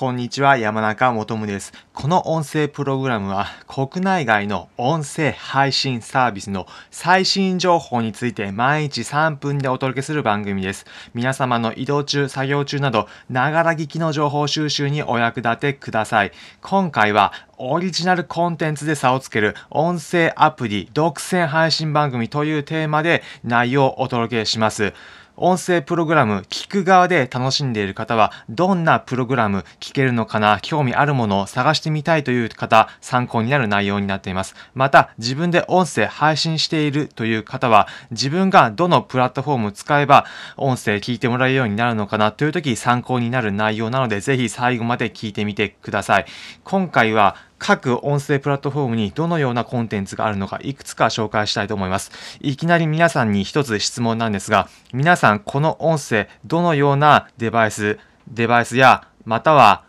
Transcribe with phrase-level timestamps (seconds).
[0.00, 1.74] こんにちは、山中もとむです。
[1.92, 10.86] この音声プログラムは国内外の音声配信サービスの最新情報について毎日3分でお届けする番組です。
[11.12, 16.32] 皆様の移動中、作業中など、ながら聞きの情報収集にお役立てください。
[16.62, 24.94] 今回はオリジナルコンテンツで差をつける音声アプリ独占配信番組というテーマで内容をお届けします。
[25.42, 34.54] 音声プログラム聞く側で楽しんでいる方は、どんなプログラム聞けるのかな、興味あるものを探してみたいという方、参考になる内容になっています。
[34.74, 40.26] また、自分で音声配信しているという方は、自分がどのプラットフォームを使えば
[40.58, 46.26] 音声聞いてもらえるようになるのかなという時参考になる内容なので、ぜひ最後まで聞いてみてください。
[46.64, 52.10] 今回は各音声プラットフォームにどのようなコンテンツがあるのかいくつか紹介したいと思います。
[52.40, 59.84] いきなり皆さんに一つ質問なんですが、皆さんこの音声どのようなデバイス、デバイスやまたは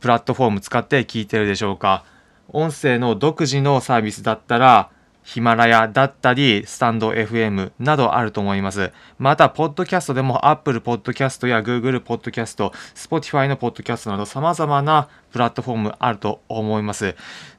[0.00, 2.04] プラットフォーム使って聞いてるでしょうか？
[2.48, 4.90] 音声の独自のサービスだったら
[5.22, 8.92] ヒマラヤだったり、スタンド FM などあると思います。
[9.18, 17.14] また、ポッドキャストでも Apple Podcast や Google Podcast、Spotify のポッドキャストなど様々なプラットフォームあると思います。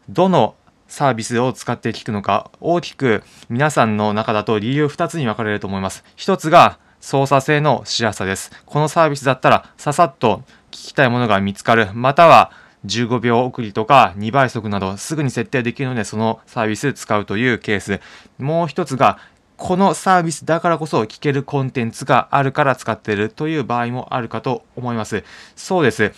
[0.09, 0.55] どの
[0.87, 6.03] サービスを使って聞くのか、大きく皆さんの中だと理由2つに分かれると思います。
[6.17, 8.51] 1つが操作性のしやすさです。
[8.65, 11.89] このサービスだったらささっと聞きたいものが見つかる。
[11.93, 12.51] または
[12.85, 17.99] 15秒送りとか2倍速などすぐに設定できるのでそのサービス使うというケース。
[18.39, 19.19] もう一つが
[19.57, 25.23] このサービスだからこそ聞けるコンテンツがあるから使っているという場合もあるかと思います。
[25.55, 26.11] そうです。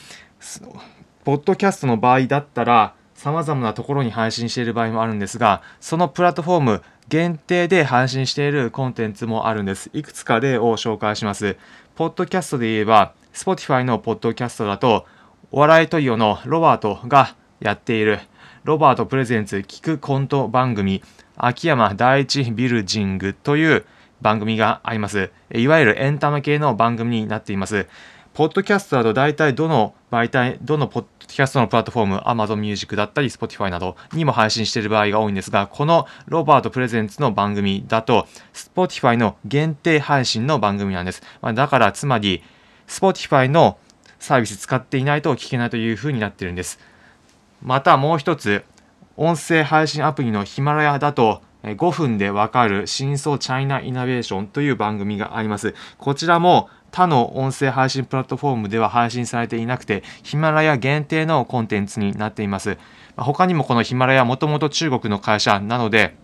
[1.25, 9.89] ポッドキャストの場合だったら様々なところに配信している場合もあるんですが、そのプラットフォーム限定で配信しているコンテンツもあるんです。
[9.93, 11.57] いくつか例を紹介します。
[11.95, 15.05] ポッドキャストで言えば、Spotify のポッドキャストだと、
[15.55, 18.19] お笑いトリオのロバートがやっている
[18.63, 21.03] ロバートプレゼンツ聞くコント番組
[21.37, 23.85] 秋山第一ビルジングという
[24.19, 25.29] 番組があります。
[25.53, 27.85] いわゆるエンタメ系の番組になっています。
[28.33, 41.21] ポッドキャストだと大体どの媒体、どのポッドキャストのプラットフォーム、Amazon Music だったり Spotify などにも配信している場合が多いんですが、このロバートプレゼンツの番組だと Spotify の限定配信の番組なんです。
[41.43, 42.41] まあ、だからつまり
[42.87, 43.77] Spotify の
[44.23, 46.79] サービス使っていないと聞けないというふうになってるんです。
[47.61, 48.63] またもう一つ、
[49.17, 55.75] 音声配信アプリのヒマラヤだと5分でわかる真相チャイナイノベーションという番組があります。
[55.97, 62.77] こちらも他の音声配信プラットフォームでは配信されていなくて、ヒマラヤ限定のコンテンツになっています。
[63.17, 66.15] 他にもこのヒマラヤもともと中国の会社なので、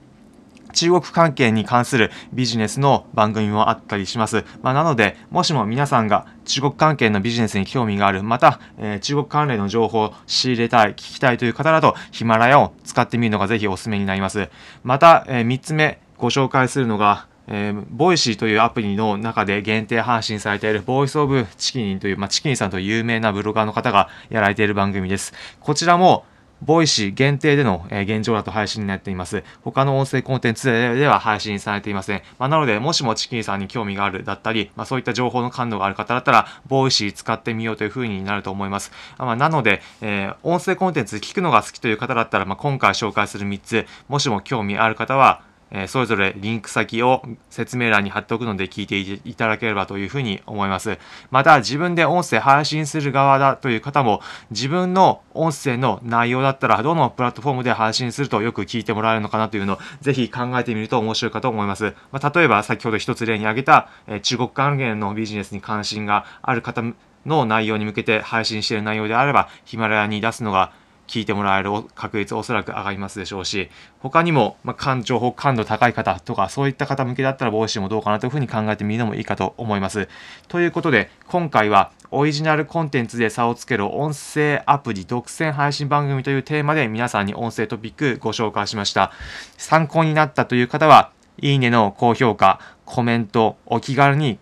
[0.73, 4.45] 中国関係に関するビジネスの番組もあったりします。
[4.61, 14.49] まあ、なので、もしも皆さんが中国関係のビジネスに興味がある、また、えー、中国関連の情報を仕入れたい、聞きたいという方だと、ヒマラヤを使ってみるのがぜひお勧めになります。
[14.83, 25.33] また、えー、3つ目ご紹介するのが、えー、 Voicy というアプリの中で限定配信されている Voice of チキンという、まあ、チキンさんという有名なブロガーの方がやられている番組です。
[25.59, 26.25] こちらも、
[26.61, 29.43] Voicy 限定での、え、現状だと配信になっています。
[29.63, 32.21] 他の音声コンテンツでは配信されていません。
[32.37, 38.91] まあ、なので、もしもチキンさんに興味があるだったり、まあ、そういった情報の感度がある方だったら、 Voicy 使ってみようという風になると思います。
[39.17, 45.41] まあ、なので、えー、音声コンテンツ聞くのが好きという方だったら、ま、今回紹介する3つ、もしも興味ある方は、
[45.71, 50.97] えそれぞれリンク先を説明欄に貼っておくので聞いていただければというふうに思います。
[51.31, 54.21] また自分で音声配信する側だという方も
[54.51, 61.93] 自分の音声の内容だったらどのプラットフォームで配信するとよく聞いてもらえるのかなというのをぜひ考えてみると面白いかと思います。
[62.11, 66.83] まあ、例えば先ほど一つ例に挙げた、え中国関連のビジネスに関心がある方
[67.25, 70.71] の内容に向けて配信している内容であればヒマラヤに出すのが
[71.09, 80.07] 聞いてもらえる確率おそらく上がりますでしょうし、他にも、まあ、情報感度高い方とか、そういった方向けだったら、 Voicy もどうかなというふうに考えてみるのもいいかと思います。
[80.47, 89.11] ということで、今回は、オリジナルコンテンツで差をつける音声アプリ独占配信番組というテーマで皆さんに音声トピックご紹介しました。
[89.57, 91.11] 参考になったという方は、
[91.41, 94.37] いいねの高評価、コメント、お気軽に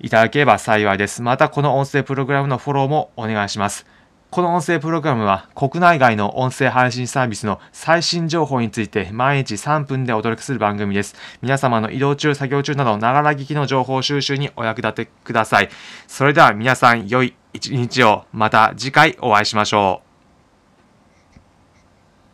[0.00, 1.22] いただければ幸いです。
[1.22, 3.93] また、この音声プログラムのフォローもお願いします。
[4.34, 11.14] この音声プログラムは国内外の音声配信サービスの最新情報について毎日3分でお届けする番組です。
[11.40, 15.68] 皆様の移動中、作業中などながら聞きの情報収集にお役立てください。
[16.08, 20.03] それでは皆さん良い一日をまた次回お会いしましょう。